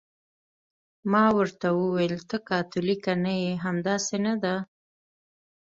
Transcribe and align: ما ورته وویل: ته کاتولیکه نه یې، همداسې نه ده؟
ما 1.11 1.25
ورته 1.37 1.67
وویل: 1.81 2.15
ته 2.29 2.37
کاتولیکه 2.49 3.13
نه 3.23 3.33
یې، 3.41 3.51
همداسې 3.65 4.17
نه 4.25 4.33
ده؟ 4.43 4.55